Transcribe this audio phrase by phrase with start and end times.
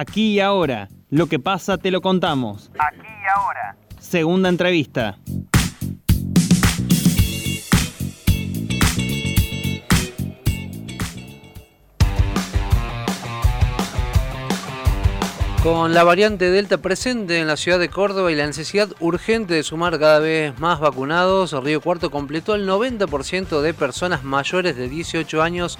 [0.00, 0.86] Aquí y ahora.
[1.10, 2.70] Lo que pasa te lo contamos.
[2.78, 3.76] Aquí y ahora.
[3.98, 5.18] Segunda entrevista.
[15.64, 19.64] Con la variante Delta presente en la ciudad de Córdoba y la necesidad urgente de
[19.64, 25.42] sumar cada vez más vacunados, Río Cuarto completó el 90% de personas mayores de 18
[25.42, 25.76] años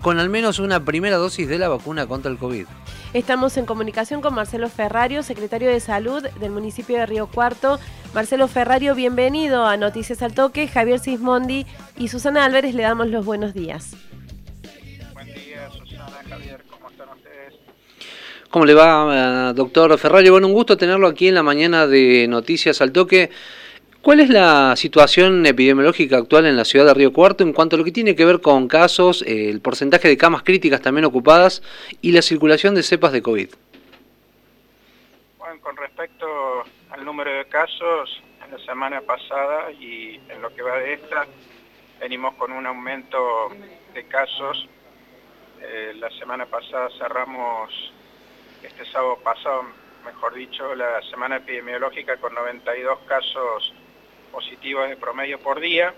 [0.00, 2.66] con al menos una primera dosis de la vacuna contra el COVID.
[3.12, 7.78] Estamos en comunicación con Marcelo Ferrario, secretario de Salud del municipio de Río Cuarto.
[8.14, 10.68] Marcelo Ferrario, bienvenido a Noticias al Toque.
[10.68, 11.66] Javier Sismondi
[11.98, 13.94] y Susana Álvarez le damos los buenos días.
[15.12, 17.54] Buen día, Susana, Javier, ¿cómo están ustedes?
[18.48, 20.32] ¿Cómo le va, eh, doctor Ferrario?
[20.32, 23.30] Bueno, un gusto tenerlo aquí en la mañana de Noticias al Toque.
[24.02, 27.78] ¿Cuál es la situación epidemiológica actual en la ciudad de Río Cuarto en cuanto a
[27.78, 31.62] lo que tiene que ver con casos, eh, el porcentaje de camas críticas también ocupadas
[32.00, 33.50] y la circulación de cepas de COVID?
[35.36, 36.26] Bueno, con respecto
[36.88, 41.26] al número de casos, en la semana pasada y en lo que va de esta,
[42.00, 43.50] venimos con un aumento
[43.92, 44.66] de casos.
[45.60, 47.92] Eh, la semana pasada cerramos,
[48.62, 49.64] este sábado pasado,
[50.06, 53.74] mejor dicho, la semana epidemiológica con 92 casos
[54.30, 55.94] positivos de promedio por día,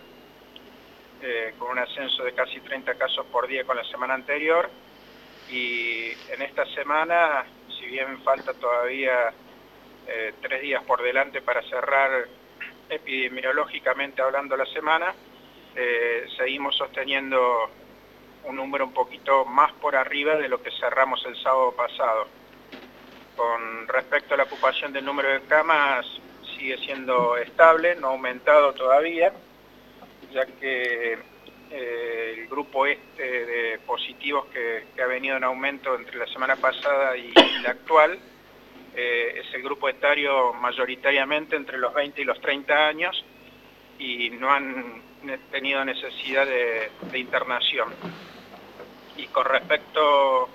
[1.23, 4.69] eh, con un ascenso de casi 30 casos por día con la semana anterior.
[5.51, 7.45] Y en esta semana,
[7.79, 9.33] si bien falta todavía
[10.07, 12.27] eh, tres días por delante para cerrar
[12.89, 15.15] epidemiológicamente hablando la semana,
[15.75, 17.71] eh, seguimos sosteniendo
[18.45, 22.27] un número un poquito más por arriba de lo que cerramos el sábado pasado.
[23.37, 26.07] Con respecto a la ocupación del número de camas,
[26.63, 29.33] sigue siendo estable, no ha aumentado todavía,
[30.33, 31.19] ya que
[31.73, 37.17] eh, el grupo este de positivos que, ha venido en aumento entre la semana pasada
[37.17, 37.33] y
[37.65, 38.17] la actual
[38.95, 43.25] eh, es el grupo etario mayoritariamente entre los 20 y los 30 años
[43.99, 45.03] y no han
[45.51, 47.93] tenido necesidad de, de internación.
[49.17, 50.49] Y con respecto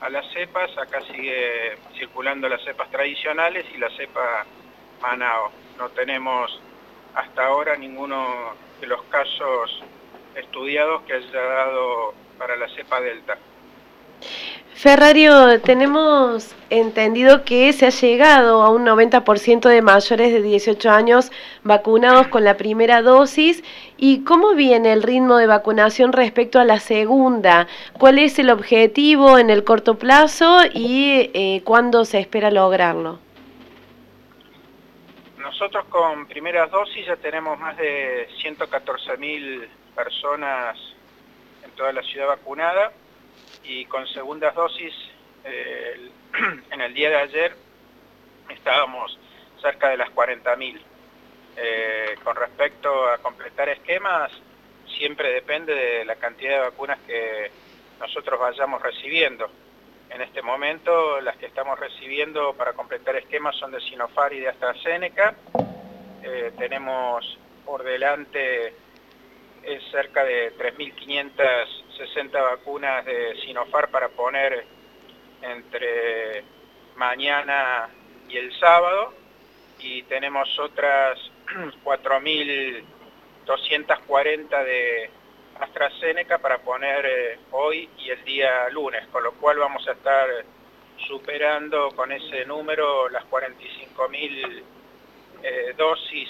[0.00, 4.44] a las cepas, acá sigue circulando las cepas tradicionales y la cepa
[5.00, 5.50] Manao.
[5.78, 6.60] No tenemos
[7.14, 9.82] hasta ahora ninguno de los casos
[10.34, 13.38] estudiados que haya dado para la cepa delta.
[14.74, 21.30] Ferrario, tenemos entendido que se ha llegado a un 90% de mayores de 18 años
[21.62, 23.62] vacunados con la primera dosis.
[23.96, 27.68] ¿Y cómo viene el ritmo de vacunación respecto a la segunda?
[27.98, 33.23] ¿Cuál es el objetivo en el corto plazo y eh, cuándo se espera lograrlo?
[35.44, 40.78] Nosotros con primeras dosis ya tenemos más de 114.000 personas
[41.62, 42.92] en toda la ciudad vacunada
[43.62, 44.94] y con segundas dosis
[45.44, 46.08] eh,
[46.70, 47.56] en el día de ayer
[48.48, 49.18] estábamos
[49.60, 50.80] cerca de las 40.000.
[51.58, 54.32] Eh, con respecto a completar esquemas,
[54.96, 57.50] siempre depende de la cantidad de vacunas que
[58.00, 59.50] nosotros vayamos recibiendo.
[60.14, 64.48] En este momento las que estamos recibiendo para completar esquemas son de Sinofar y de
[64.48, 65.34] AstraZeneca.
[66.22, 68.76] Eh, tenemos por delante
[69.64, 74.64] eh, cerca de 3.560 vacunas de Sinofar para poner
[75.42, 76.44] entre
[76.94, 77.88] mañana
[78.28, 79.12] y el sábado
[79.80, 81.18] y tenemos otras
[81.84, 85.10] 4.240 de
[85.60, 90.28] AstraZeneca para poner eh, hoy y el día lunes, con lo cual vamos a estar
[91.08, 94.62] superando con ese número las 45.000
[95.42, 96.28] eh, dosis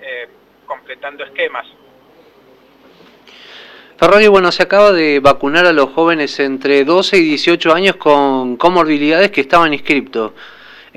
[0.00, 0.28] eh,
[0.66, 1.66] completando esquemas.
[3.98, 8.56] Ferrari, bueno, se acaba de vacunar a los jóvenes entre 12 y 18 años con
[8.56, 10.32] comorbilidades que estaban inscriptos.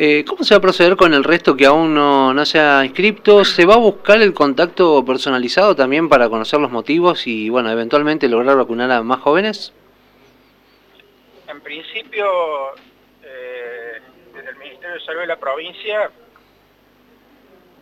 [0.01, 3.43] Eh, ¿Cómo se va a proceder con el resto que aún no, se ha inscrito?
[3.43, 8.29] ¿Se va a buscar el contacto personalizado también para conocer los motivos y, bueno, eventualmente
[8.29, 9.73] lograr vacunar a más jóvenes?
[11.49, 12.25] En principio,
[13.23, 13.99] eh,
[14.33, 16.09] desde el Ministerio de Salud de la provincia,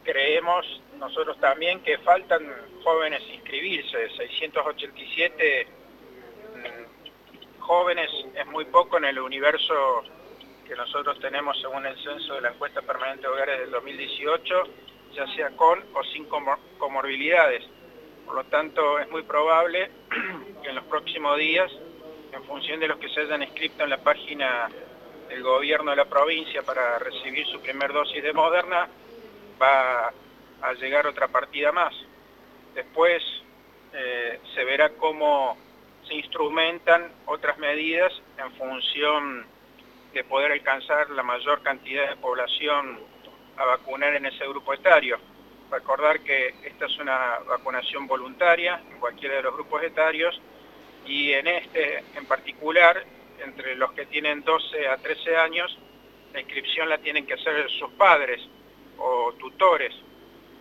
[0.03, 2.41] creemos nosotros también que faltan
[2.83, 5.67] jóvenes inscribirse, 687
[6.55, 10.03] mm, jóvenes es muy poco en el universo
[10.67, 14.63] que nosotros tenemos según el censo de la encuesta permanente de hogares del 2018,
[15.13, 16.25] ya sea con o sin
[16.77, 17.63] comorbilidades.
[18.25, 19.89] Por lo tanto, es muy probable
[20.61, 21.71] que en los próximos días,
[22.33, 24.69] en función de los que se hayan inscrito en la página
[25.29, 28.89] del gobierno de la provincia para recibir su primer dosis de Moderna,
[29.61, 30.11] va
[30.61, 31.93] a llegar otra partida más.
[32.75, 33.23] Después
[33.93, 35.57] eh, se verá cómo
[36.07, 39.56] se instrumentan otras medidas en función
[40.17, 42.99] de poder alcanzar la mayor cantidad de población
[43.55, 45.19] a vacunar en ese grupo etario.
[45.69, 50.41] Recordar que esta es una vacunación voluntaria en cualquiera de los grupos etarios
[51.05, 53.05] y en este en particular,
[53.45, 55.77] entre los que tienen 12 a 13 años,
[56.33, 58.41] la inscripción la tienen que hacer sus padres
[58.97, 59.93] o tutores.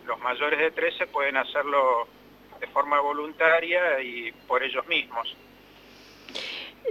[0.04, 2.08] Los mayores de 13 pueden hacerlo
[2.60, 5.34] de forma voluntaria y por ellos mismos.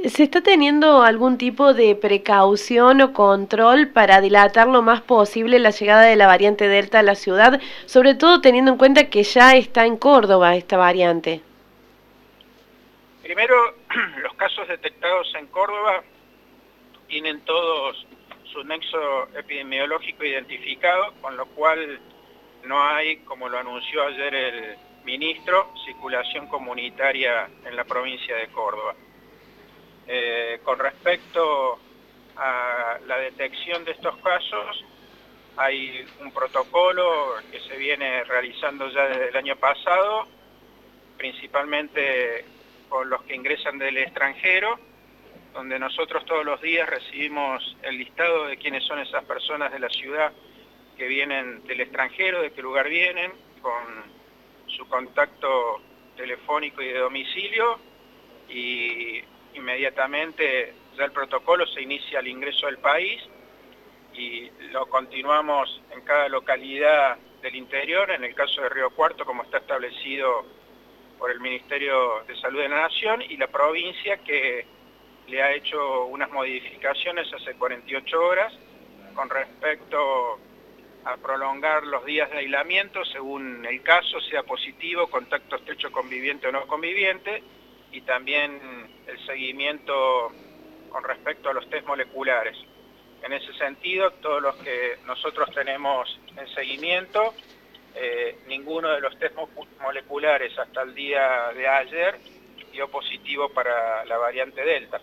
[0.03, 5.71] ¿Se está teniendo algún tipo de precaución o control para dilatar lo más posible la
[5.71, 9.55] llegada de la variante Delta a la ciudad, sobre todo teniendo en cuenta que ya
[9.55, 11.41] está en Córdoba esta variante?
[13.23, 13.55] Primero,
[14.21, 16.03] los casos detectados en Córdoba
[17.07, 18.05] tienen todos
[18.53, 21.99] su nexo epidemiológico identificado, con lo cual
[22.63, 28.95] no hay, como lo anunció ayer el ministro, circulación comunitaria en la provincia de Córdoba.
[30.07, 31.79] Eh, con respecto
[32.35, 34.85] a la detección de estos casos,
[35.57, 40.27] hay un protocolo que se viene realizando ya desde el año pasado,
[41.17, 42.45] principalmente
[42.89, 44.79] con los que ingresan del extranjero,
[45.53, 49.89] donde nosotros todos los días recibimos el listado de quiénes son esas personas de la
[49.89, 50.33] ciudad
[50.97, 53.31] que vienen del extranjero, de qué lugar vienen,
[53.61, 54.03] con
[54.67, 55.81] su contacto
[56.17, 57.79] telefónico y de domicilio,
[58.49, 59.23] y
[59.55, 63.21] inmediatamente ya el protocolo se inicia al ingreso del país
[64.13, 69.43] y lo continuamos en cada localidad del interior, en el caso de Río Cuarto, como
[69.43, 70.45] está establecido
[71.19, 74.65] por el Ministerio de Salud de la Nación, y la provincia que
[75.27, 78.53] le ha hecho unas modificaciones hace 48 horas
[79.13, 80.39] con respecto
[81.05, 86.51] a prolongar los días de aislamiento según el caso, sea positivo, contacto estrecho conviviente o
[86.51, 87.43] no conviviente,
[87.95, 88.59] y también
[89.07, 90.29] el seguimiento
[90.89, 92.57] con respecto a los test moleculares.
[93.23, 97.33] En ese sentido, todos los que nosotros tenemos en seguimiento,
[97.95, 99.35] eh, ninguno de los test
[99.81, 102.19] moleculares hasta el día de ayer
[102.73, 104.99] dio positivo para la variante Delta.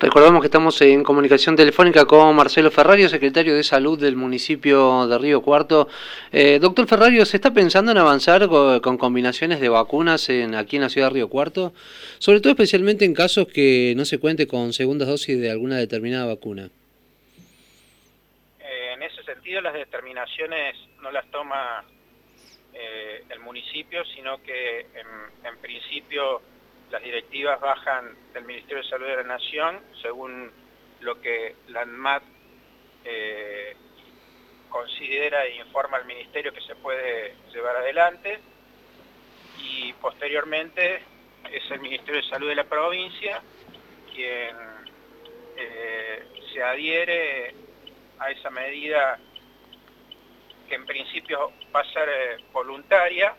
[0.00, 5.18] Recordamos que estamos en comunicación telefónica con Marcelo Ferrario, secretario de Salud del municipio de
[5.18, 5.88] Río Cuarto.
[6.32, 10.82] Eh, doctor Ferrario, ¿se está pensando en avanzar con, combinaciones de vacunas en, aquí en
[10.82, 11.74] la ciudad de Río Cuarto?
[12.18, 16.24] Sobre todo especialmente en casos que no se cuente con segundas dosis de alguna determinada
[16.24, 16.70] vacuna.
[18.58, 21.84] Eh, en ese sentido, las determinaciones no las toma
[22.72, 26.40] eh, el municipio, sino que en principio
[26.90, 30.50] las directivas bajan del Ministerio de Salud de la Nación según
[31.00, 32.22] lo que la ANMAT
[33.04, 33.76] eh,
[34.68, 38.40] considera e informa al Ministerio que se puede llevar adelante.
[39.58, 41.02] Y posteriormente
[41.50, 43.42] es el Ministerio de Salud de la provincia
[44.12, 44.56] quien
[45.56, 47.54] eh, se adhiere
[48.18, 49.18] a esa medida
[50.68, 53.34] que en principio va a ser eh, voluntaria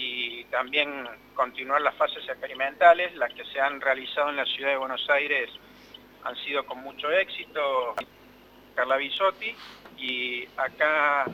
[0.00, 4.76] y también continuar las fases experimentales, las que se han realizado en la ciudad de
[4.76, 5.50] Buenos Aires
[6.22, 7.96] han sido con mucho éxito,
[8.76, 9.56] Carla Bisotti,
[9.96, 11.24] y acá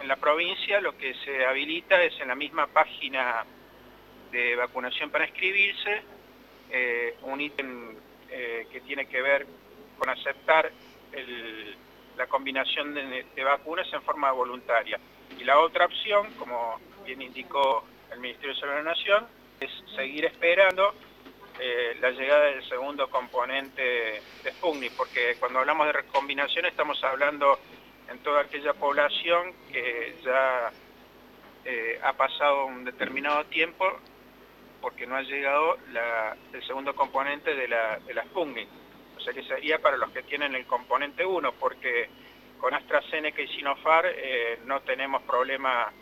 [0.00, 3.44] en la provincia lo que se habilita es en la misma página
[4.30, 6.02] de vacunación para inscribirse,
[6.70, 7.96] eh, un ítem
[8.30, 9.46] eh, que tiene que ver
[9.98, 10.70] con aceptar
[12.16, 15.00] la combinación de, de vacunas en forma voluntaria.
[15.40, 19.26] Y la otra opción, como bien indicó el Ministerio de Salud de la Nación
[19.60, 20.94] es seguir esperando
[21.58, 27.58] eh, la llegada del segundo componente de Sputnik, porque cuando hablamos de recombinación estamos hablando
[28.10, 30.70] en toda aquella población que ya
[31.64, 33.86] eh, ha pasado un determinado tiempo
[34.80, 35.78] porque no ha llegado
[36.52, 38.68] el segundo componente de la, de Sputnik.
[39.16, 42.08] O sea que sería para los que tienen el componente 1, porque
[42.58, 45.92] con AstraZeneca y Sinopharm eh, no tenemos problema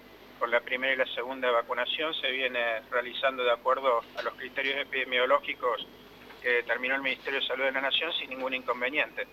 [0.40, 2.58] con la primera y la segunda vacunación se viene
[2.90, 5.86] realizando de acuerdo a los criterios epidemiológicos
[6.42, 9.26] que determinó el Ministerio de Salud de la Nación sin ningún inconveniente.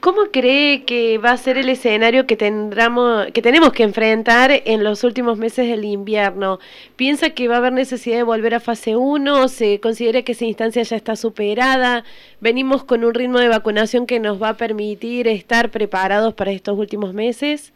[0.00, 4.82] ¿Cómo cree que va a ser el escenario que, tendremos, que tenemos que enfrentar en
[4.82, 6.58] los últimos meses del invierno?
[6.96, 9.48] ¿Piensa que va a haber necesidad de volver a fase 1?
[9.48, 12.04] ¿Se considera que esa instancia ya está superada?
[12.40, 16.78] ¿Venimos con un ritmo de vacunación que nos va a permitir estar preparados para estos
[16.78, 17.74] últimos meses?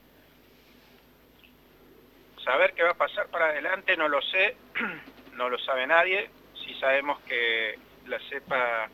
[2.45, 4.57] Saber qué va a pasar para adelante no lo sé,
[5.33, 6.31] no lo sabe nadie.
[6.55, 8.89] Sí sabemos que la cepa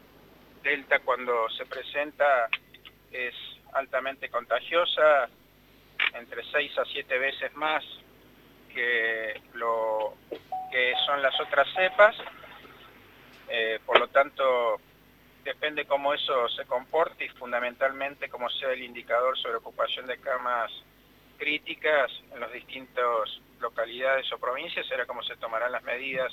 [0.62, 2.48] Delta cuando se presenta
[3.10, 3.34] es
[3.72, 5.28] altamente contagiosa,
[6.14, 7.84] entre 6 a 7 veces más
[8.72, 10.14] que lo
[10.70, 12.16] que son las otras cepas.
[13.48, 14.80] Eh, por lo tanto,
[15.42, 20.70] depende cómo eso se comporte y fundamentalmente cómo sea el indicador sobre ocupación de camas
[21.40, 26.30] críticas en las distintas localidades o provincias, será cómo se tomarán las medidas,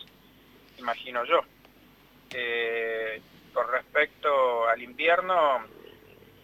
[0.78, 1.40] imagino yo.
[2.34, 3.22] Eh,
[3.54, 5.66] con respecto al invierno,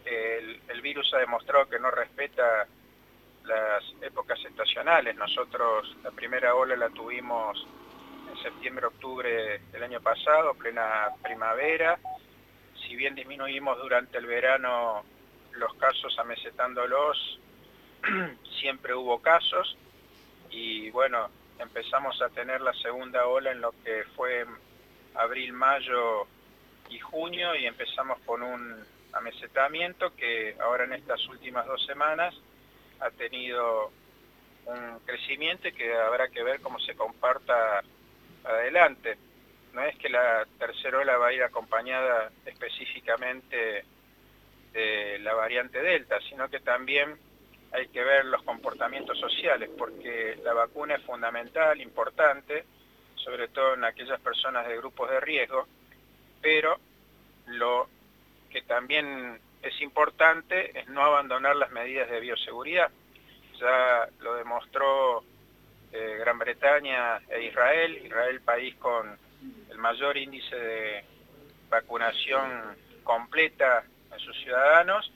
[0.05, 2.65] el, el virus ha demostrado que no respeta
[3.43, 5.15] las épocas estacionales.
[5.17, 7.67] Nosotros la primera ola la tuvimos
[8.31, 11.99] en septiembre, octubre del año pasado, plena primavera.
[12.87, 15.03] Si bien disminuimos durante el verano
[15.51, 17.39] los casos amesetándolos,
[18.63, 19.75] siempre hubo casos
[20.49, 21.29] y bueno,
[21.59, 24.45] empezamos a tener la segunda ola en lo que fue
[25.15, 26.25] abril, mayo
[26.89, 28.73] y junio y empezamos con un
[29.11, 32.33] amesetamiento que ahora en estas últimas dos semanas
[33.01, 33.91] ha tenido
[34.65, 37.83] un crecimiento y que habrá que ver cómo se comparta
[38.45, 39.17] adelante.
[39.73, 43.83] No es que la tercera ola va a ir acompañada específicamente
[44.71, 47.17] de la variante Delta, sino que también
[47.73, 52.65] hay que ver los comportamientos sociales, porque la vacuna es fundamental, importante,
[53.15, 55.67] sobre todo en aquellas personas de grupos de riesgo,
[56.41, 56.77] pero
[57.47, 57.87] lo
[58.49, 62.91] que también es importante es no abandonar las medidas de bioseguridad.
[63.59, 65.23] Ya lo demostró
[65.91, 69.17] eh, Gran Bretaña e Israel, Israel país con
[69.69, 71.03] el mayor índice de
[71.69, 75.11] vacunación completa en sus ciudadanos,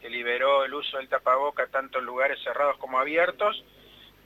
[0.00, 3.64] que liberó el uso del tapaboca tanto en lugares cerrados como abiertos,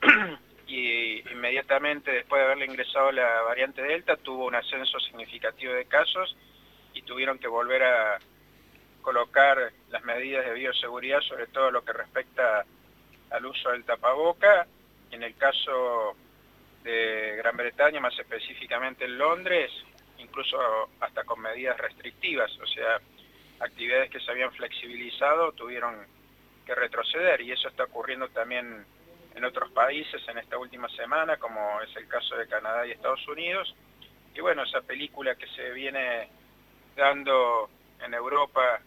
[0.67, 6.37] y inmediatamente después de haberle ingresado la variante Delta tuvo un ascenso significativo de casos
[6.95, 8.19] y tuvieron que volver a
[9.03, 12.65] colocar las medidas de bioseguridad, sobre todo lo que respecta
[13.31, 14.67] al uso del tapaboca.
[15.11, 16.17] En el caso
[16.83, 19.71] de Gran Bretaña, más específicamente en Londres,
[20.19, 20.57] incluso
[21.01, 23.01] hasta con medidas restrictivas, o sea,
[23.61, 26.07] actividades que se habían flexibilizado tuvieron
[26.67, 28.85] que retroceder y eso está ocurriendo también
[29.35, 33.27] en otros países en esta última semana, como es el caso de Canadá y Estados
[33.29, 33.75] Unidos.
[34.35, 36.29] Y bueno, esa película que se viene
[36.97, 37.69] dando
[38.05, 38.81] en Europa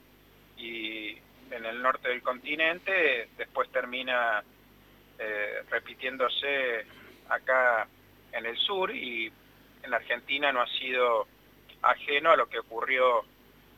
[0.57, 1.17] y
[1.51, 4.43] en el norte del continente, después termina
[5.19, 6.85] eh, repitiéndose
[7.29, 7.87] acá
[8.31, 9.31] en el sur y
[9.83, 11.27] en Argentina no ha sido
[11.81, 13.23] ajeno a lo que ocurrió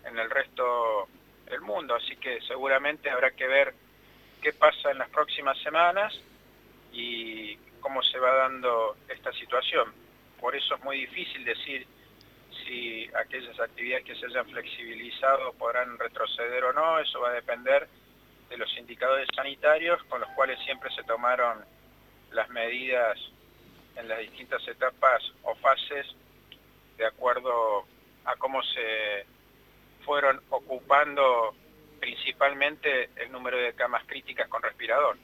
[0.09, 1.07] en el resto
[1.45, 3.73] del mundo, así que seguramente habrá que ver
[4.41, 6.13] qué pasa en las próximas semanas
[6.91, 9.91] y cómo se va dando esta situación.
[10.39, 11.85] Por eso es muy difícil decir
[12.65, 17.87] si aquellas actividades que se hayan flexibilizado podrán retroceder o no, eso va a depender
[18.49, 21.63] de los indicadores sanitarios con los cuales siempre se tomaron
[22.31, 23.17] las medidas
[23.95, 26.07] en las distintas etapas o fases
[26.97, 27.85] de acuerdo
[28.25, 29.25] a cómo se
[30.09, 31.53] fueron ocupando
[31.99, 35.17] principalmente el número de camas críticas con respirador.